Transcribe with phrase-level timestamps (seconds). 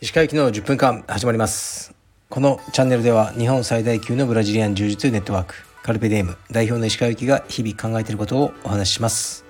[0.00, 1.94] 石川行きの10分間始まります。
[2.28, 5.54] このチャンネルでは日本最大級のブラジリアン柔術ネットワーク
[5.84, 9.44] カルペディエム代表の石川行きが日々考えていることをお話しします。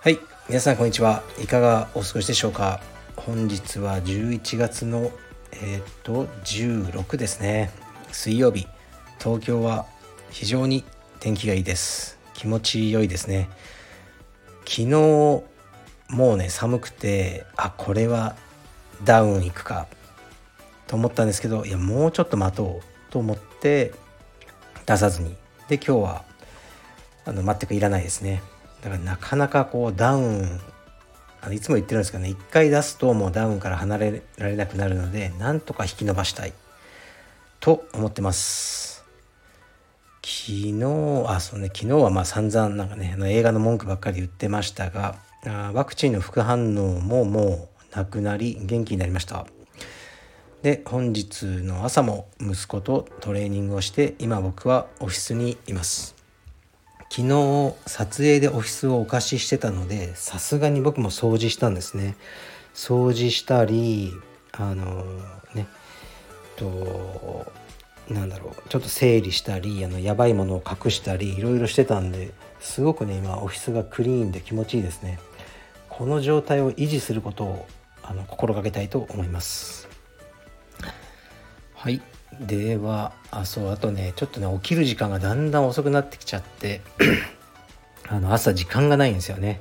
[0.00, 1.24] はい皆さんこんにちは。
[1.42, 2.80] いかがお過ごしでしょうか。
[3.16, 5.10] 本日は11月の
[5.50, 7.72] えー、っと16ですね。
[8.12, 8.68] 水曜日。
[9.18, 9.86] 東京は
[10.30, 10.84] 非常に
[11.18, 12.15] 天気がいいです。
[12.36, 13.48] 気持ち良いですね。
[14.66, 15.44] 昨日も
[16.10, 18.36] うね寒くてあこれは
[19.04, 19.86] ダウン行くか
[20.86, 23.92] と思ったんですけどいやもうちょっと待とうと思って
[24.84, 25.34] 出さずに。
[25.68, 26.24] で今日は
[27.24, 28.42] あの全くいらないですね。
[28.82, 30.60] だからなかなかこうダウン
[31.40, 36.52] あのいつも言ってるんですけどね一回出すともうダウンから離れられなくなるのでなんとか引き伸ばしたい
[37.60, 38.85] と思ってます。
[40.28, 45.14] 昨日あそうね昨日はまあ散々なんかねあの映画の文句ばっかり言ってましたが
[45.46, 49.46] あワクチンの副反応ももうなくなり元気になりました。
[50.62, 56.16] で本日の朝も息子とトレーニングをして今僕はオフィスにいます。
[57.08, 62.16] 昨日撮影でオフィスをお貸ししてたのでさすがに僕も掃除したんですね。
[62.74, 64.12] 掃除したり
[64.50, 65.04] あの
[65.54, 65.68] ね
[66.56, 67.46] と
[68.10, 75.18] なんだろうちょっと整理したりあのやばいものを隠したりいろいろしてたんですごくね今オフィスがクリーンで気持ちいいですね。
[75.88, 77.66] この状態を維持することを
[78.02, 79.88] あの心がけたいと思います。
[81.74, 82.02] はい。
[82.40, 86.82] ではあそうあとねちょっとね起きる時間がだんだん遅くなってきちゃって
[88.08, 89.60] あの朝時間がないんですよね。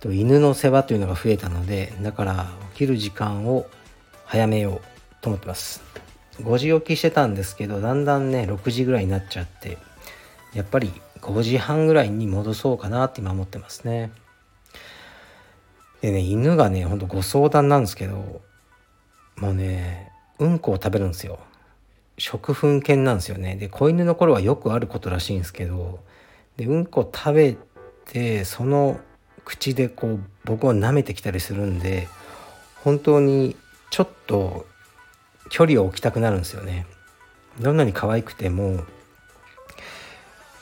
[0.00, 3.66] と犬の世話というのが増えたのでだから起きる時間を
[4.24, 5.80] 早めようと思ってます。
[6.40, 9.78] 5時起きしてたんですけどだんだんね6時ぐらいになっちゃって
[10.54, 14.12] やっぱり5時半ぐらいに戻そうかなって今思ってますね。
[16.00, 18.42] でね犬がねほんとご相談なんですけど
[19.36, 21.38] もうねうんこを食べるんですよ。
[22.18, 23.56] 食粉犬なんですよね。
[23.56, 26.00] で子犬の頃はよくあることらしいんですけど
[26.56, 27.56] でうんこ食べ
[28.06, 29.00] てその
[29.44, 32.08] 口でこう僕を舐めてきたりするんで
[32.82, 33.56] 本当に
[33.90, 34.66] ちょっと
[35.50, 36.86] 距離を置きたくなるんですよね。
[37.60, 38.84] どんなに可愛くても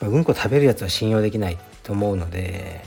[0.00, 2.84] うんこ食べるやつは信用できないと思うので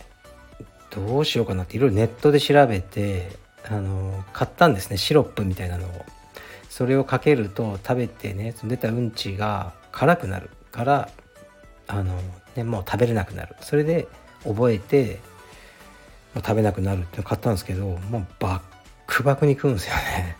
[0.91, 3.31] どうしようかなっていろいろネットで調べて
[3.69, 4.97] あの買ったんですね。
[4.97, 6.05] シロップみたいなのを。
[6.69, 10.49] それをかけると食べてね出たうんちが辛くなる。
[10.71, 11.09] から
[11.87, 12.19] あの、
[12.55, 13.55] ね、もう食べれなくなる。
[13.61, 14.07] それで
[14.43, 15.19] 覚えて
[16.35, 18.61] もう食べなくなるって買ったんですけどもうバッ
[19.07, 20.37] クバクに食うんですよね。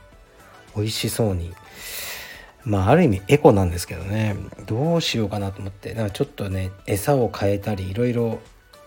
[0.78, 1.54] 美味しそうに。
[2.64, 4.36] まあある意味エコなんですけどね。
[4.66, 5.94] どうしようかなと思って。
[5.94, 8.40] だかちょっとね餌を変えたりいろいろ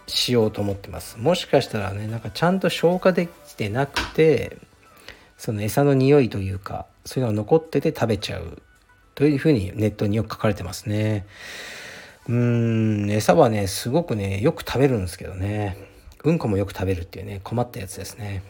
[0.07, 1.19] しようと思ってます。
[1.19, 4.59] もしかしたらねなんかちゃんと消化できてなくて
[5.37, 8.63] その餌の匂いというかそういうのが残ってて食べちゃう。
[9.15, 11.27] というふうにネットによく書かれてますね。
[12.29, 12.35] うー
[13.07, 15.77] ん餌はねすごくねよく食べるんですけどね。
[16.23, 18.43] うんこもよく食べるっていうね困ったやつですね、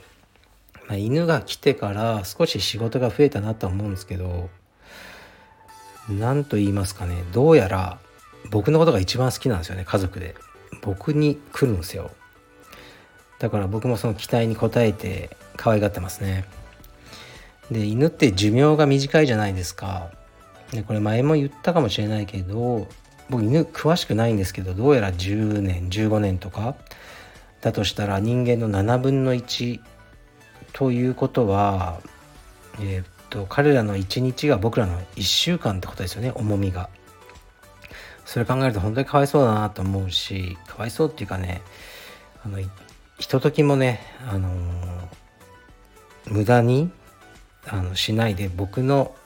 [0.90, 4.50] まあ、犬が来てから少し仕事が増えたなとは思うんですけど
[6.08, 7.98] 何と言いますかねどうやら
[8.50, 10.34] 僕のことが一番好きなんですよね家族で。
[10.82, 12.10] 僕に来るんですよ。
[13.38, 16.44] だから僕もその期待に応えて可愛がってますね。
[17.70, 20.10] で犬って寿命が短いじゃないですか。
[20.72, 22.88] でこれ前も言ったかもしれないけど
[23.28, 26.76] 僕犬詳しくないんですけどどうやら10年15年とか
[27.60, 29.80] だとしたら人間の7分の1
[30.72, 32.00] ということは
[32.78, 36.88] えー、っと彼らの1日が僕らの1週間ってことですよね重みが。
[38.24, 41.62] それ考えると本当にかわいそうだなと思うしかわいそうっていうかね
[42.44, 42.58] あの
[43.18, 46.92] ひとときもね、あのー、無駄に
[47.66, 49.16] あのしないで僕の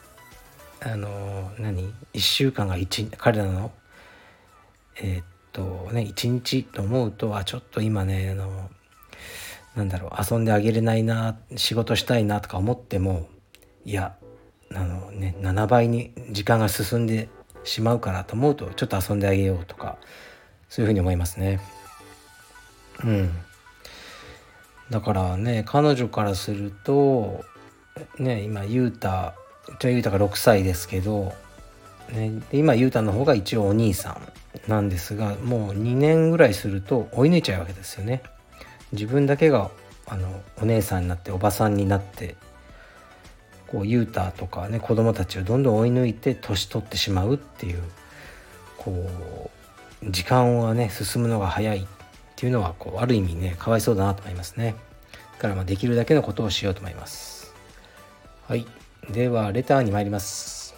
[0.81, 3.73] あの何1週間が1彼らの
[4.97, 8.71] えー、っとね1日と思うとあちょっと今ねあの
[9.75, 13.29] なんだろう遊んであげれないな仕事したいなとか思っても
[13.85, 14.15] いや
[14.73, 17.29] あのね7倍に時間が進んで
[17.65, 19.99] しまうからと思うとちょっと遊んであげようとか
[20.69, 21.61] そういうふうに思いますね。
[23.05, 23.31] うん
[24.91, 27.45] だからね彼女からすると
[28.19, 29.35] ね今ゆうた
[29.81, 31.33] じゃゆうたが6歳ですけど、
[32.13, 34.21] ね、今ゆうたの方が一応お兄さ
[34.67, 38.23] んなんですがもう2年ぐらいすると追い抜いちゃうわけですよね。
[38.93, 39.71] 自分だけが
[40.07, 42.37] あのお姉さんになっておばさんになって
[43.67, 47.83] こうユータとかね子供たちをどんどん追い抜いて年取ってしまうっていう
[48.77, 49.51] こ
[50.03, 51.87] う時間はね進むのが早いっ
[52.37, 54.75] ていうのはこうある意味ねかわいそうだなと思いますね。
[55.37, 57.55] だからまあできるだけのことをしようと思います。
[58.47, 58.67] はい。
[59.11, 60.75] ではレターに参ります。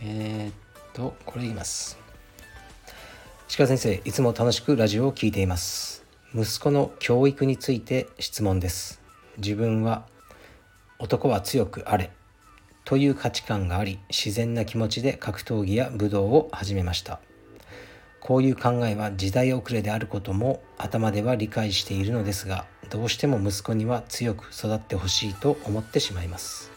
[0.00, 0.54] えー、っ
[0.92, 1.98] とこれ言います。
[3.56, 5.87] 鹿先生いつも楽しくラジオを聴いています。
[6.34, 9.00] 息子の教育について質問です。
[9.38, 10.06] 自分は
[10.98, 12.10] 男は強くあれ
[12.84, 17.20] という価値観があり自然な気持ちで格闘技や武道を始めました。
[18.20, 26.70] こういう考えは時代遅れであることも頭では理解しているのですがどうしても息子には強く育ってほしいと思ってしまいます。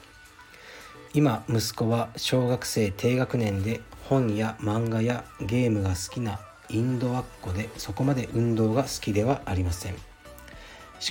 [1.14, 6.40] 今息子は小学生低学年で本や漫画やゲームが好きな
[6.72, 9.96] インドワっ子でそこまで運動が好きではありません。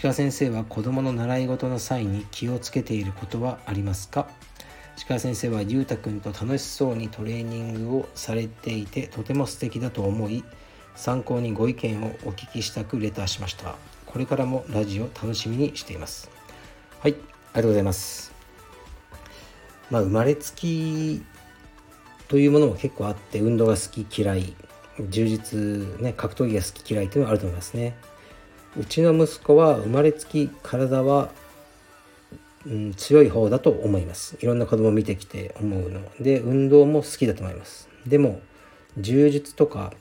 [0.02, 4.28] 鹿先生は子供の習い事の際に気をつけていることはありますか？
[5.08, 10.44] 鹿先生はゆうたくんと楽しそうにトレーニングをされていてとても素敵だと思い
[10.94, 13.76] 参考にご意見をお聞きしたくレターしました。
[14.06, 16.30] これからもラジオ楽しみにしています。
[17.00, 17.20] はいあり
[17.54, 18.32] がとうございます。
[19.90, 21.22] まあ生まれつき
[22.28, 24.54] というものも結構あって運動が好き嫌い。
[25.08, 27.96] 充実ね格闘技が好き嫌いというのはあると思いますね。
[28.78, 31.30] うちの息子は生まれつき体は、
[32.66, 34.36] うん、強い方だと思います。
[34.40, 37.88] いろんな子供を見てきて思うので運動も好きだと思います。
[38.06, 38.40] でも
[38.98, 39.92] 柔術とか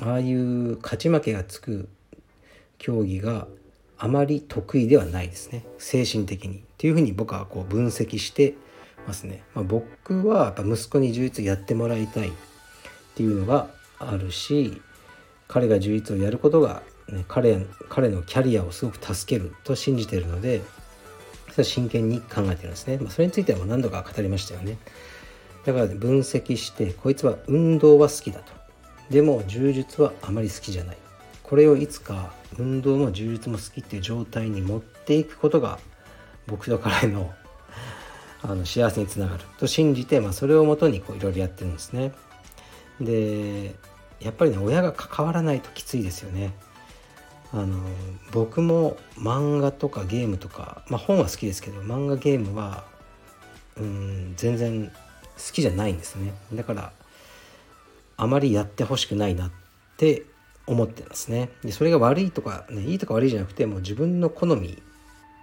[0.00, 1.88] ああいう勝ち負けがつく
[2.78, 3.46] 競技が
[3.98, 5.64] あまり得意ではないですね。
[5.78, 8.54] 精神的にっていうふうに僕はこう分析して
[9.06, 12.32] ますね、まあ、僕はやっぱ息子に充実やってもらいたいっ
[13.14, 13.68] ていうのが
[14.10, 14.80] あるし
[15.48, 20.62] 彼が充実をやることが、ね、彼彼のキャリアをすごく助けると信じているので
[21.52, 24.76] それ真剣に考えてるんですね、まあ、それについては何度か語りましたよね。
[25.64, 28.52] だから分析してこいつは運動は好きだと。
[29.08, 30.96] でも柔術はあまり好きじゃない。
[31.42, 35.78] これをいつか運動も柔術も好きっていう状態に持っていくことが
[36.46, 37.32] 僕と彼の
[38.42, 42.12] あの幸せにつながると信じて、まあ、それをもとにいろいろやってるんですね。
[43.00, 43.74] で
[44.24, 46.54] やっぱりね親が関わらないときついですよね。
[47.52, 47.78] あの
[48.32, 52.84] 僕も漫画とかゲームとか、まあ、本は好きですけど漫画ゲームは
[53.76, 54.92] うん全然好
[55.52, 56.32] きじゃないんですね。
[56.52, 56.92] だから
[58.16, 59.50] あまりやってほしくないなっ
[59.98, 60.24] て
[60.66, 61.50] 思ってますね。
[61.62, 64.82] でそれが悪いとか、ね、いいとか悪いじゃなくてもう自分の好み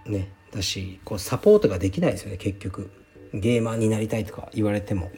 [0.06, 2.90] ねだしこうサポートができないですよね結局。
[3.32, 5.10] ゲーマーになりたいとか言われても。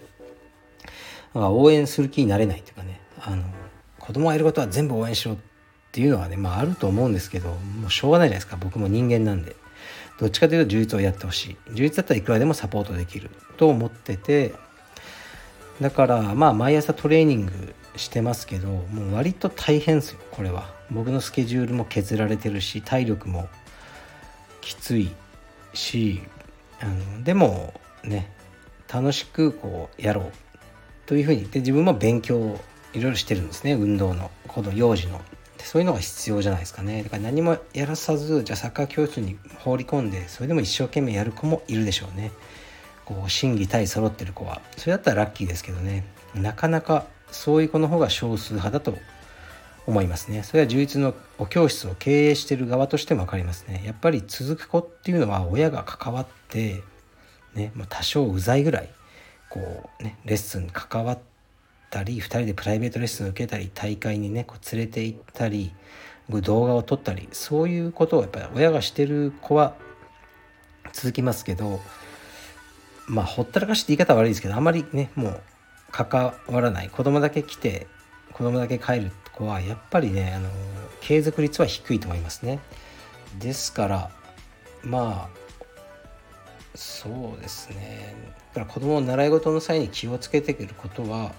[1.34, 3.00] 応援する気になれないというかね。
[3.26, 3.42] あの
[3.98, 5.36] 子供がやることは全部応援しろっ
[5.92, 8.56] ていうのはねまああると思うんですけどもうしょうがないじゃないですか。
[8.56, 9.56] 僕も人間なんで。
[10.18, 11.56] どっちかというと充実をやってほしい。
[11.72, 14.54] 充実だったらいくらでもサポートできると思ってて。
[15.80, 20.72] だからまあ毎朝トレーニングしてますけどもう割と大変ですよこれは。
[20.90, 23.48] 僕のスケジュールも削られてるし体力も
[24.60, 25.10] きつい
[25.72, 26.22] し
[26.80, 27.74] あのでも
[28.04, 28.30] ね
[28.92, 30.32] 楽しくこうやろう
[31.06, 32.60] というふうに言って自分も勉強
[32.94, 33.74] いろいろしてるんですね。
[33.74, 35.20] 運動のこの幼児の。
[35.58, 37.02] そういうのが必要じゃないですかね。
[37.02, 42.32] だから何もやらさずじゃあサッカー教室に放り込んでそれでも一生懸命やる子もいるでしょうね。
[43.04, 44.60] こう心技体揃ってる子は。
[44.76, 46.04] それだったらラッキーですけどね。
[46.34, 48.96] なかなかそういう子の方が少数派だと
[49.86, 50.42] 思いますね。
[50.42, 53.82] それは充実のお教室を経営してる側としても分かりますね。
[53.84, 56.82] やっぱり続く子っていうのは親が関わって
[57.54, 58.90] ね、まあ、多少うざいぐらい
[59.50, 61.18] こうねレッスンに関わっ
[61.94, 65.72] たり2人でプライベートレッスンを受けたり大会にねこう連れて行ったり
[66.28, 69.74] 動画を撮ったりそういうことをやっぱり親がしてる子は
[70.92, 71.80] 続きますけど
[73.06, 75.40] まあほったらかしって言い方は悪いですけどあまりねもう
[75.92, 77.86] 関わらない子供だけ来て
[78.32, 80.50] 子供だけ帰る子はやっぱりねあの
[81.00, 82.58] 継続率は低いと思いますね。
[83.38, 84.10] ですから
[84.82, 85.38] まあ
[86.74, 88.14] そうですね
[88.52, 91.32] だから子供の習い事の際に気をつけてくることは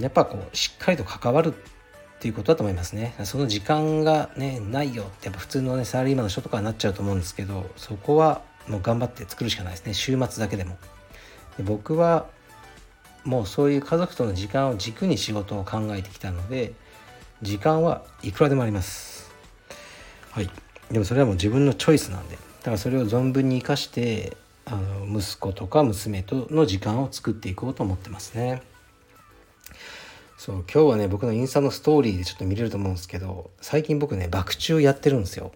[0.00, 3.14] やっぱこうしっかりと関わるっていうことだと思いますね。
[3.24, 9.94] その時間がねないよってやっぱ普通のねサラリーマンの人とかになっちゃうと思うんですけどそこはもう頑張って作るしかないですね。
[9.94, 10.78] 週末だけでも。
[11.56, 12.26] で僕は
[13.24, 16.72] もうそういう家族との時間を軸に仕事を考えてきたので
[17.42, 19.32] 時間はいくらでもあります。
[20.30, 20.50] はい。
[20.90, 22.36] でもそれはもう自分のチョイスなんで。
[22.36, 28.62] だからそれを存分に生かしてあの息子とか娘との時間を作っていこうと思ってますね。
[30.42, 35.52] そう今日はね僕のインスタのストーリーでちょっと見れると思うんですけど最近僕ね爆中やってるんですよ。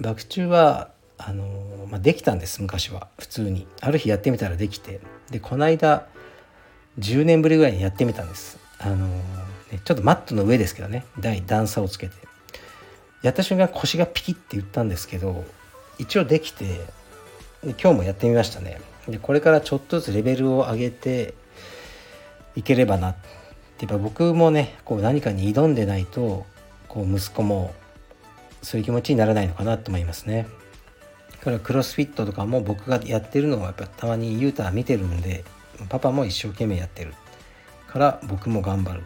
[0.00, 1.46] 爆中はあの
[1.88, 3.06] まあ、できたんです昔は。
[3.16, 3.68] 普通に。
[3.80, 4.98] ある日やってみたらできて。
[5.30, 6.08] でこの間
[6.98, 8.58] 10年ぶりぐらいにやってみたんです。
[8.80, 9.22] あの、ね、
[9.84, 11.06] ちょっとマットの上ですけどね。
[11.20, 12.14] 台段差をつけて。
[13.22, 15.44] やった瞬間腰がピキって言ったんですけど
[16.00, 18.80] 一応できてで今日もやってみましたね。
[19.06, 21.34] でこれからちょっとずつレベルを上げて
[22.56, 23.14] いければな。
[23.74, 26.46] ってやっぱ僕もねこう何かに挑んでないと
[26.88, 27.74] こう息子も
[28.62, 30.46] そういう気持ちにならないのかなと思いますね。
[31.42, 35.44] これはクロスフィットとかも僕がやってるのをやっぱたまにユータは見てるんで
[35.90, 37.12] パパも一生懸命やってる
[37.86, 39.02] から僕も頑張る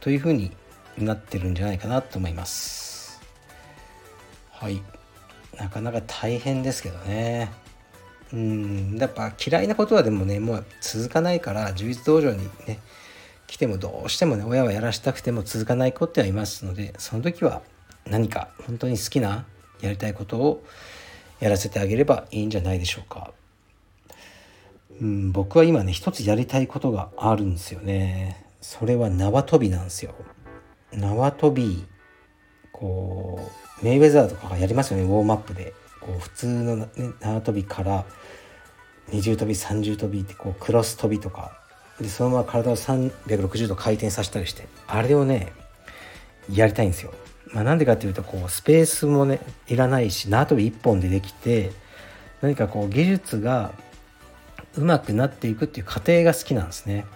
[0.00, 0.50] というふうに
[0.98, 3.20] なってるんじゃないかなと思います。
[4.50, 4.82] はい。
[5.56, 7.52] なかなか大変ですけどね。
[8.32, 8.96] うん。
[8.98, 12.80] やっぱ嫌いなことはでもねもう続かないから充実道場にね
[13.50, 17.62] 来てもどうしてもね親はやらしたくても続かない子ってはいますのでその時は
[18.08, 19.44] 何か本当に好きな
[19.80, 20.62] やりたいことを
[21.40, 23.32] やらせてあげればいいんじゃないでしょうか。
[25.00, 28.46] うん、僕は今ね一つやりたいことがあるんですよね。
[28.60, 30.14] それは縄跳びなんですよ。
[30.92, 31.84] 縄跳び
[32.70, 33.50] こ
[33.82, 36.88] うメイウェザーとかがやりますよねウォームアップでこう普通の、ね、
[37.18, 38.04] 縄跳びから
[39.08, 41.58] 二重跳び三重跳びってこうクロス跳びとか
[42.00, 45.52] でそのまま体を360度回転させたりしてあれをね
[46.50, 47.12] やりたいんですよ。
[47.52, 51.72] まあ、なんでかっていうとこうスペースもねいらないし縄跳び1本でできて
[52.40, 53.72] 何かこう技術が
[54.76, 57.06] うまくなっていくっていう過程が好きなんですね。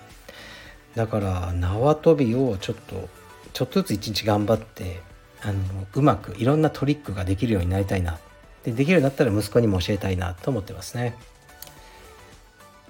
[0.95, 3.09] だから縄跳びをちょっと
[3.53, 5.00] ちょっとずつ一日頑張って
[5.43, 5.59] あの
[5.95, 8.19] うまくいろんなトリックができるようになりたいな。
[8.64, 11.17] でできるようになったら息子にも教えたいなと思ってますね。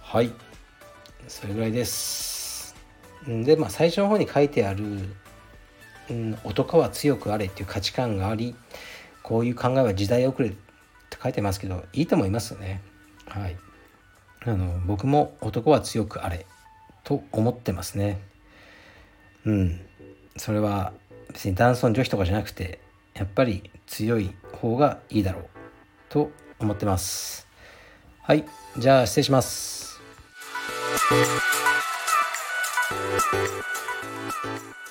[0.00, 0.30] はい。
[1.28, 2.74] それぐらいです
[3.26, 4.84] でまあ最初の方に書いてある
[6.10, 8.54] うん、男は強くあれっていう価値観があり
[9.22, 10.58] こういう考えは時代遅れって
[11.22, 12.82] 書いてますけどいいと思いますよね。
[13.26, 13.56] はい、
[14.44, 16.46] あの僕も男は強くあれ
[17.04, 18.20] と思ってますね。
[19.46, 19.80] うん、
[20.36, 20.92] それは
[21.32, 22.80] 別に男尊女卑とかじゃなくて
[23.14, 25.44] やっぱり強い方がいいだろう
[26.10, 27.48] と思ってます。
[28.22, 28.44] はい、
[28.76, 29.83] じゃあ失礼します。
[30.96, 31.34] Thank
[34.44, 34.83] you.